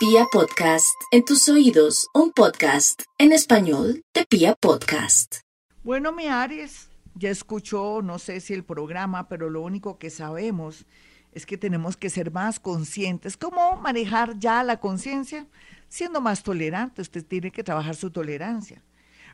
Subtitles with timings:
[0.00, 5.40] Pia Podcast, en tus oídos, un podcast en español de Pia Podcast.
[5.82, 10.86] Bueno, mi Aries, ya escuchó, no sé si el programa, pero lo único que sabemos
[11.32, 13.36] es que tenemos que ser más conscientes.
[13.36, 15.46] ¿Cómo manejar ya la conciencia?
[15.90, 18.82] Siendo más tolerante, usted tiene que trabajar su tolerancia.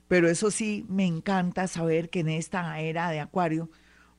[0.08, 3.70] Pero eso sí, me encanta saber que en esta era de Acuario,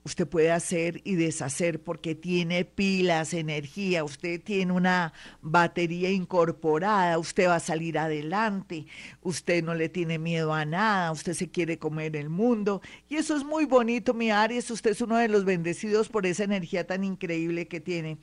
[0.08, 7.48] usted puede hacer y deshacer porque tiene pilas, energía, usted tiene una batería incorporada, usted
[7.48, 8.88] va a salir adelante,
[9.22, 13.36] usted no le tiene miedo a nada, usted se quiere comer el mundo y eso
[13.36, 17.04] es muy bonito, mi Aries, usted es uno de los bendecidos por esa energía tan
[17.04, 18.18] increíble que tiene.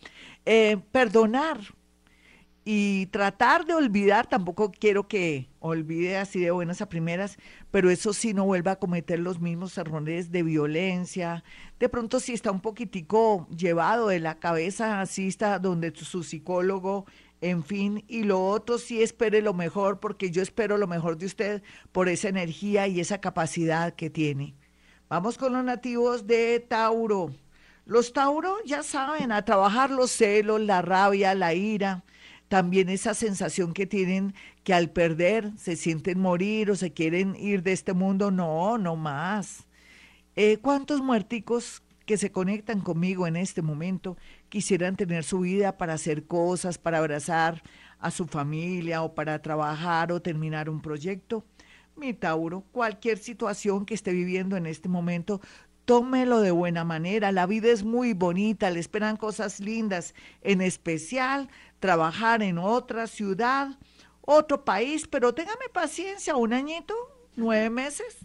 [0.46, 1.60] Eh, perdonar,
[2.64, 7.36] y tratar de olvidar, tampoco quiero que olvide así de buenas a primeras,
[7.70, 11.44] pero eso sí no vuelva a cometer los mismos errores de violencia.
[11.78, 17.04] De pronto si está un poquitico llevado de la cabeza, asista donde su psicólogo,
[17.42, 21.26] en fin, y lo otro sí espere lo mejor, porque yo espero lo mejor de
[21.26, 24.54] usted por esa energía y esa capacidad que tiene.
[25.10, 27.30] Vamos con los nativos de Tauro.
[27.84, 32.02] Los Tauro ya saben, a trabajar los celos, la rabia, la ira
[32.48, 37.62] también esa sensación que tienen que al perder se sienten morir o se quieren ir
[37.62, 39.66] de este mundo, no, no más.
[40.36, 44.16] Eh, ¿Cuántos muerticos que se conectan conmigo en este momento
[44.48, 47.62] quisieran tener su vida para hacer cosas, para abrazar
[47.98, 51.44] a su familia o para trabajar o terminar un proyecto?
[51.96, 55.40] Mi Tauro, cualquier situación que esté viviendo en este momento,
[55.84, 57.32] tómelo de buena manera.
[57.32, 61.48] La vida es muy bonita, le esperan cosas lindas, en especial
[61.80, 63.78] trabajar en otra ciudad,
[64.22, 66.94] otro país, pero téngame paciencia, un añito,
[67.36, 68.18] nueve meses,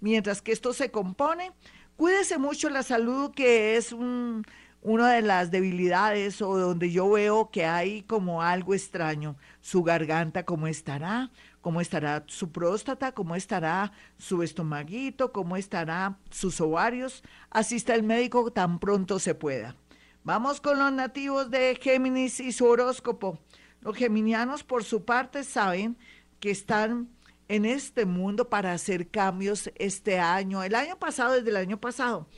[0.00, 1.52] mientras que esto se compone.
[1.96, 4.44] Cuídese mucho la salud, que es un,
[4.86, 9.34] una de las debilidades o donde yo veo que hay como algo extraño.
[9.60, 11.32] Su garganta, ¿cómo estará?
[11.60, 13.10] ¿Cómo estará su próstata?
[13.10, 15.32] ¿Cómo estará su estomaguito?
[15.32, 17.24] ¿Cómo estará sus ovarios?
[17.50, 19.74] Asista el médico tan pronto se pueda.
[20.22, 23.40] Vamos con los nativos de Géminis y su horóscopo.
[23.80, 25.98] Los geminianos, por su parte, saben
[26.38, 27.08] que están
[27.48, 32.28] en este mundo para hacer cambios este año, el año pasado, desde el año pasado.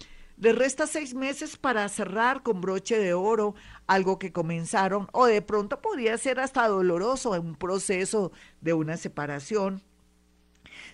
[0.41, 3.57] Les resta seis meses para cerrar con broche de oro
[3.89, 8.97] algo que comenzaron o de pronto podría ser hasta doloroso en un proceso de una
[8.97, 9.83] separación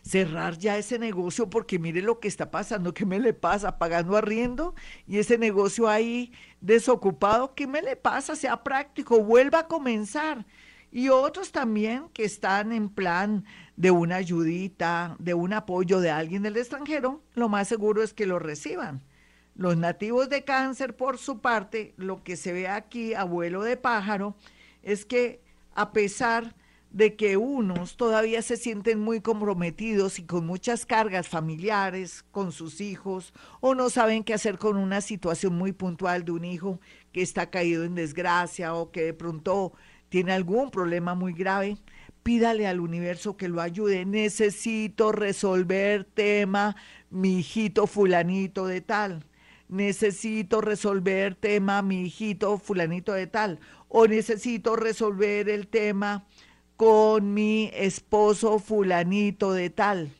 [0.00, 3.78] cerrar ya ese negocio porque mire lo que está pasando, ¿qué me le pasa?
[3.78, 4.74] Pagando arriendo
[5.06, 8.36] y ese negocio ahí desocupado, ¿qué me le pasa?
[8.36, 10.46] Sea práctico, vuelva a comenzar.
[10.90, 13.44] Y otros también que están en plan
[13.76, 18.26] de una ayudita, de un apoyo de alguien del extranjero, lo más seguro es que
[18.26, 19.02] lo reciban.
[19.54, 24.34] Los nativos de cáncer, por su parte, lo que se ve aquí, abuelo de pájaro,
[24.82, 25.40] es que
[25.74, 26.54] a pesar
[26.90, 32.80] de que unos todavía se sienten muy comprometidos y con muchas cargas familiares con sus
[32.80, 37.22] hijos o no saben qué hacer con una situación muy puntual de un hijo que
[37.22, 39.72] está caído en desgracia o que de pronto
[40.08, 41.76] tiene algún problema muy grave,
[42.22, 44.04] pídale al universo que lo ayude.
[44.04, 46.76] Necesito resolver tema,
[47.10, 49.24] mi hijito fulanito de tal.
[49.68, 53.60] Necesito resolver tema, mi hijito fulanito de tal.
[53.88, 56.26] O necesito resolver el tema
[56.76, 60.10] con mi esposo fulanito de tal.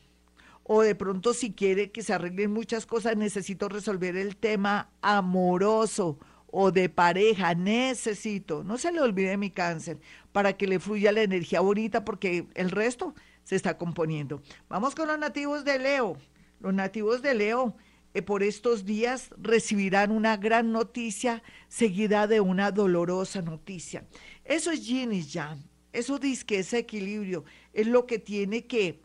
[0.63, 6.17] O de pronto si quiere que se arreglen muchas cosas, necesito resolver el tema amoroso
[6.47, 7.53] o de pareja.
[7.53, 9.99] Necesito, no se le olvide mi cáncer,
[10.31, 13.13] para que le fluya la energía bonita porque el resto
[13.43, 14.41] se está componiendo.
[14.67, 16.17] Vamos con los nativos de Leo.
[16.59, 17.75] Los nativos de Leo
[18.15, 24.07] eh, por estos días recibirán una gran noticia seguida de una dolorosa noticia.
[24.45, 25.27] Eso es yin y
[25.91, 27.43] eso dice que ese equilibrio
[27.73, 29.01] es lo que tiene que,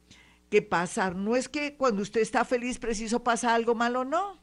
[0.49, 1.17] que pasar.
[1.17, 4.41] No es que cuando usted está feliz preciso pasa algo malo, no.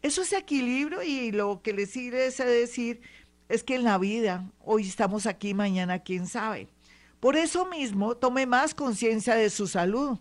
[0.00, 3.02] Eso es equilibrio y lo que le sirve es decir
[3.50, 6.68] es que en la vida, hoy estamos aquí, mañana quién sabe.
[7.20, 10.18] Por eso mismo, tome más conciencia de su salud.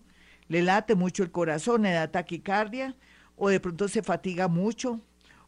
[0.50, 2.98] Le late mucho el corazón, le da taquicardia,
[3.36, 5.02] o de pronto se fatiga mucho,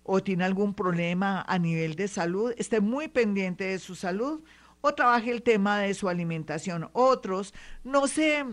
[0.04, 2.54] o tiene algún problema a nivel de salud.
[2.58, 4.42] Esté muy pendiente de su salud
[4.82, 6.90] o trabaje el tema de su alimentación.
[6.94, 7.54] Otros
[7.84, 8.46] no se,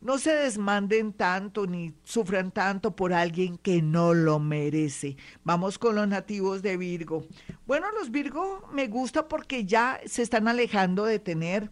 [0.00, 5.16] no se desmanden tanto ni sufran tanto por alguien que no lo merece.
[5.42, 7.26] Vamos con los nativos de Virgo.
[7.66, 11.70] Bueno, los Virgo me gusta porque ya se están alejando de tener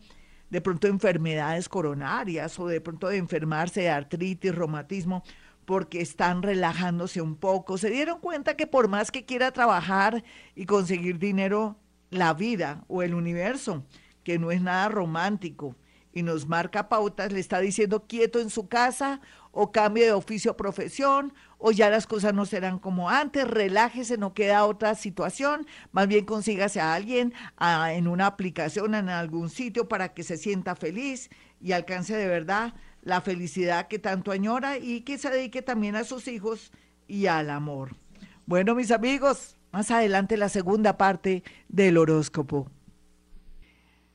[0.51, 5.23] de pronto enfermedades coronarias o de pronto de enfermarse de artritis, reumatismo
[5.73, 7.79] porque están relajándose un poco.
[7.79, 10.23] Se dieron cuenta que por más que quiera trabajar
[10.55, 11.79] y conseguir dinero,
[12.11, 13.83] la vida o el universo
[14.23, 15.75] que no es nada romántico
[16.13, 20.51] y nos marca pautas, le está diciendo quieto en su casa o cambie de oficio
[20.51, 25.67] o profesión o ya las cosas no serán como antes, relájese, no queda otra situación,
[25.91, 30.77] más bien consígase a alguien en una aplicación, en algún sitio para que se sienta
[30.77, 31.31] feliz
[31.63, 36.05] y alcance de verdad la felicidad que tanto añora y que se dedique también a
[36.05, 36.73] sus hijos
[37.07, 37.97] y al amor.
[38.47, 42.71] Bueno, mis amigos, más adelante la segunda parte del horóscopo.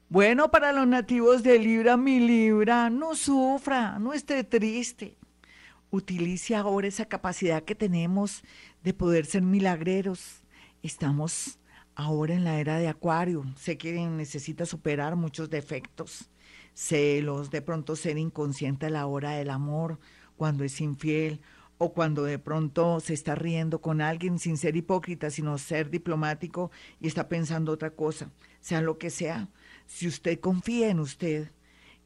[0.09, 5.17] Bueno, para los nativos de Libra, mi Libra, no sufra, no esté triste.
[5.89, 8.43] Utilice ahora esa capacidad que tenemos
[8.83, 10.43] de poder ser milagreros.
[10.81, 11.59] Estamos
[11.93, 13.43] ahora en la era de Acuario.
[13.57, 16.29] Sé que necesita superar muchos defectos,
[16.77, 19.99] celos, de pronto ser inconsciente a la hora del amor,
[20.35, 21.41] cuando es infiel
[21.79, 26.69] o cuando de pronto se está riendo con alguien sin ser hipócrita, sino ser diplomático
[26.99, 28.29] y está pensando otra cosa,
[28.59, 29.49] sea lo que sea
[29.87, 31.51] si usted confía en usted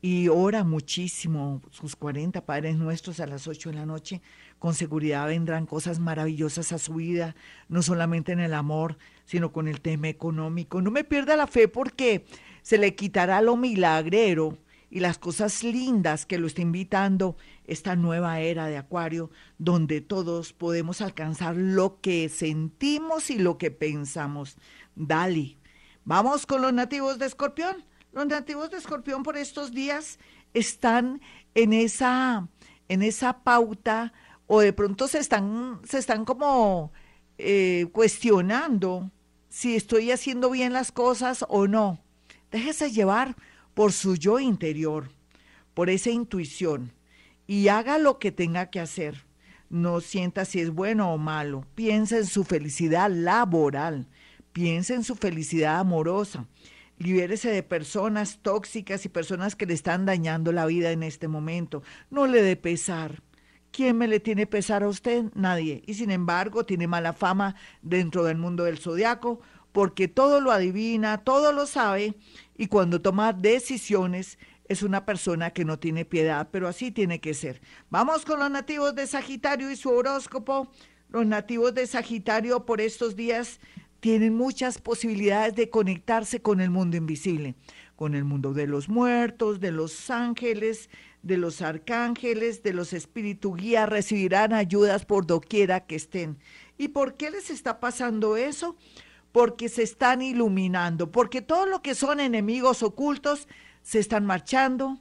[0.02, 4.22] y ora muchísimo sus 40 Padres Nuestros a las 8 de la noche,
[4.58, 7.36] con seguridad vendrán cosas maravillosas a su vida,
[7.70, 10.82] no solamente en el amor, sino con el tema económico.
[10.82, 12.26] No me pierda la fe porque
[12.62, 14.58] se le quitará lo milagrero
[14.90, 20.52] y las cosas lindas que lo está invitando esta nueva era de Acuario, donde todos
[20.54, 24.58] podemos alcanzar lo que sentimos y lo que pensamos.
[24.96, 25.58] Dali,
[26.04, 27.86] Vamos con los nativos de Escorpión.
[28.12, 30.18] Los nativos de Escorpión por estos días
[30.54, 31.22] están
[31.54, 32.48] en esa,
[32.90, 34.12] en esa pauta
[34.48, 36.92] o de pronto se están, se están como
[37.38, 39.12] eh, cuestionando
[39.48, 42.00] si estoy haciendo bien las cosas o no.
[42.52, 43.36] Déjese llevar
[43.74, 45.10] por su yo interior,
[45.74, 46.94] por esa intuición
[47.48, 49.26] y haga lo que tenga que hacer.
[49.70, 51.66] No sienta si es bueno o malo.
[51.76, 54.10] Piensa en su felicidad laboral
[54.52, 56.48] piense en su felicidad amorosa,
[56.98, 61.84] libérese de personas tóxicas y personas que le están dañando la vida en este momento.
[62.10, 63.24] No le dé pesar.
[63.72, 65.26] ¿Quién me le tiene pesar a usted?
[65.34, 65.82] Nadie.
[65.88, 69.40] Y sin embargo, tiene mala fama dentro del mundo del zodiaco
[69.72, 72.16] porque todo lo adivina, todo lo sabe
[72.58, 74.38] y cuando toma decisiones
[74.68, 77.62] es una persona que no tiene piedad, pero así tiene que ser.
[77.90, 80.72] Vamos con los nativos de Sagitario y su horóscopo.
[81.10, 83.60] Los nativos de Sagitario por estos días
[84.00, 87.56] tienen muchas posibilidades de conectarse con el mundo invisible,
[87.96, 90.90] con el mundo de los muertos, de los ángeles,
[91.22, 96.38] de los arcángeles, de los espíritus guía, recibirán ayudas por doquiera que estén.
[96.78, 98.76] ¿Y por qué les está pasando eso?
[99.32, 103.48] Porque se están iluminando, porque todo lo que son enemigos ocultos
[103.82, 105.00] se están marchando,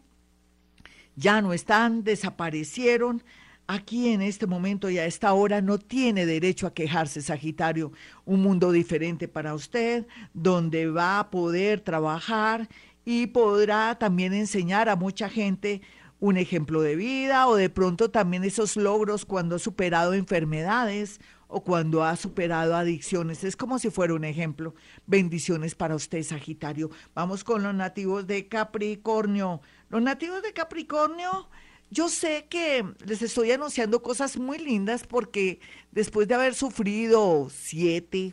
[1.16, 3.22] ya no están, desaparecieron,
[3.66, 7.92] aquí en este momento y a esta hora no tiene derecho a quejarse, Sagitario.
[8.24, 12.68] Un mundo diferente para usted, donde va a poder trabajar
[13.04, 15.82] y podrá también enseñar a mucha gente
[16.18, 21.62] un ejemplo de vida o de pronto también esos logros cuando ha superado enfermedades o
[21.62, 23.44] cuando ha superado adicciones.
[23.44, 24.74] Es como si fuera un ejemplo.
[25.06, 26.90] Bendiciones para usted, Sagitario.
[27.14, 29.60] Vamos con los nativos de Capricornio.
[29.88, 31.48] Los nativos de Capricornio
[31.92, 35.58] yo sé que les estoy anunciando cosas muy lindas porque
[35.90, 38.32] después de haber sufrido siete,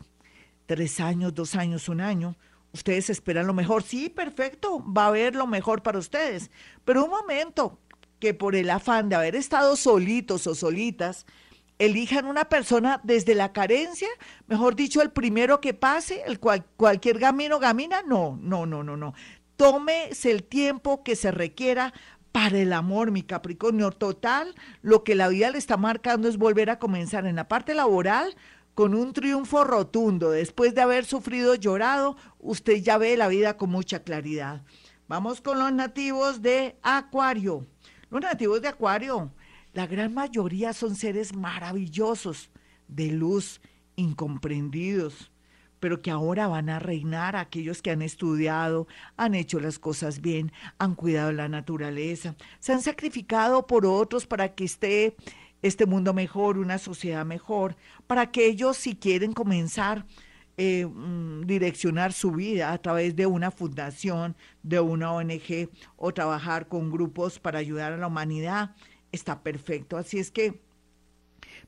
[0.66, 2.36] tres años, dos años, un año,
[2.72, 3.82] ustedes esperan lo mejor.
[3.82, 6.52] Sí, perfecto, va a haber lo mejor para ustedes.
[6.84, 7.80] Pero un momento,
[8.20, 11.26] que por el afán de haber estado solitos o solitas,
[11.78, 14.08] elijan una persona desde la carencia,
[14.46, 18.96] mejor dicho, el primero que pase, el cual, cualquier gamino gamina, no, no, no, no,
[18.96, 19.14] no.
[19.56, 21.92] Tómese el tiempo que se requiera
[22.32, 23.90] para el amor, mi Capricornio.
[23.90, 27.74] Total, lo que la vida le está marcando es volver a comenzar en la parte
[27.74, 28.36] laboral
[28.74, 30.30] con un triunfo rotundo.
[30.30, 34.62] Después de haber sufrido, llorado, usted ya ve la vida con mucha claridad.
[35.08, 37.66] Vamos con los nativos de Acuario.
[38.10, 39.32] Los nativos de Acuario,
[39.78, 42.50] la gran mayoría son seres maravillosos,
[42.88, 43.60] de luz,
[43.94, 45.30] incomprendidos
[45.78, 50.50] pero que ahora van a reinar aquellos que han estudiado, han hecho las cosas bien,
[50.78, 55.14] han cuidado la naturaleza, se han sacrificado por otros para que esté
[55.62, 57.76] este mundo mejor, una sociedad mejor,
[58.08, 60.04] para que ellos si quieren comenzar
[60.56, 66.66] eh, mm, direccionar su vida a través de una fundación, de una ONG o trabajar
[66.66, 68.74] con grupos para ayudar a la humanidad,
[69.12, 69.96] está perfecto.
[69.96, 70.60] Así es que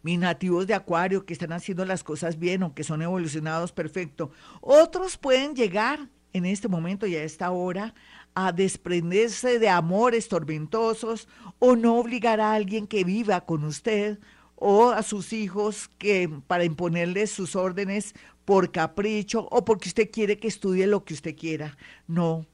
[0.03, 4.31] mis nativos de Acuario que están haciendo las cosas bien o que son evolucionados perfecto.
[4.61, 7.95] Otros pueden llegar en este momento y a esta hora
[8.35, 11.29] a desprenderse de amores tormentosos
[11.59, 14.19] o no obligar a alguien que viva con usted
[14.55, 20.39] o a sus hijos que para imponerles sus órdenes por capricho o porque usted quiere
[20.39, 21.77] que estudie lo que usted quiera.
[22.07, 22.47] No,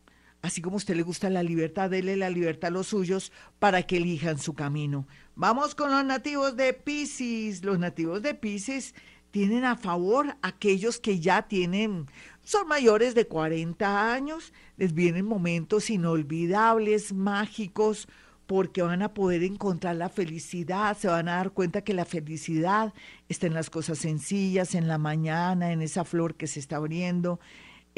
[0.46, 3.82] Así como a usted le gusta la libertad, dele la libertad a los suyos para
[3.82, 5.08] que elijan su camino.
[5.34, 7.64] Vamos con los nativos de Pisces.
[7.64, 8.94] Los nativos de Pisces
[9.32, 12.06] tienen a favor aquellos que ya tienen,
[12.42, 18.08] son mayores de 40 años, les vienen momentos inolvidables, mágicos,
[18.46, 22.94] porque van a poder encontrar la felicidad, se van a dar cuenta que la felicidad
[23.28, 27.40] está en las cosas sencillas, en la mañana, en esa flor que se está abriendo,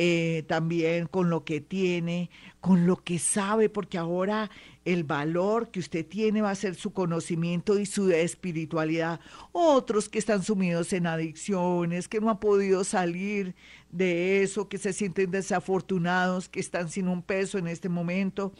[0.00, 4.48] eh, también con lo que tiene, con lo que sabe, porque ahora
[4.84, 9.18] el valor que usted tiene va a ser su conocimiento y su espiritualidad.
[9.50, 13.56] Otros que están sumidos en adicciones, que no han podido salir
[13.90, 18.52] de eso, que se sienten desafortunados, que están sin un peso en este momento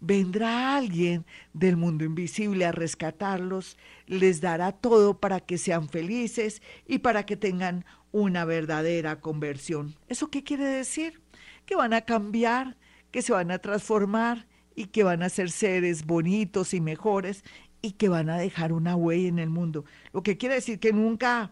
[0.00, 1.24] vendrá alguien
[1.54, 7.36] del mundo invisible a rescatarlos, les dará todo para que sean felices y para que
[7.36, 9.96] tengan una verdadera conversión.
[10.06, 11.20] ¿Eso qué quiere decir?
[11.66, 12.76] Que van a cambiar,
[13.10, 17.42] que se van a transformar y que van a ser seres bonitos y mejores
[17.82, 19.84] y que van a dejar una huella en el mundo.
[20.12, 21.50] Lo que quiere decir que nunca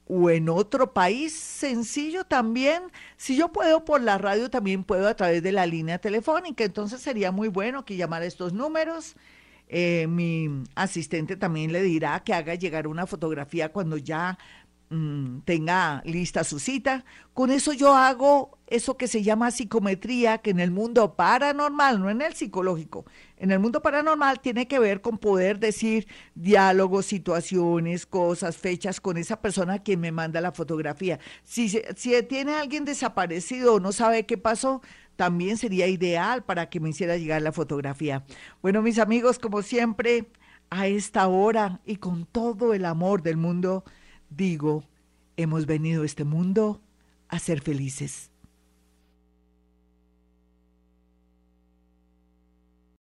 [0.06, 2.84] o en otro país, sencillo también.
[3.16, 6.64] Si yo puedo por la radio, también puedo a través de la línea telefónica.
[6.64, 9.16] Entonces sería muy bueno que llamara estos números.
[9.68, 14.38] Eh, mi asistente también le dirá que haga llegar una fotografía cuando ya
[14.90, 17.04] Mm, tenga lista su cita.
[17.34, 22.08] Con eso yo hago eso que se llama psicometría, que en el mundo paranormal, no
[22.08, 23.04] en el psicológico,
[23.36, 29.18] en el mundo paranormal tiene que ver con poder decir diálogos, situaciones, cosas, fechas con
[29.18, 31.18] esa persona a quien me manda la fotografía.
[31.44, 34.80] Si, si tiene alguien desaparecido o no sabe qué pasó,
[35.18, 38.24] también sería ideal para que me hiciera llegar la fotografía.
[38.62, 40.30] Bueno, mis amigos, como siempre,
[40.70, 43.82] a esta hora y con todo el amor del mundo,
[44.30, 44.84] digo,
[45.36, 46.80] hemos venido a este mundo
[47.26, 48.30] a ser felices.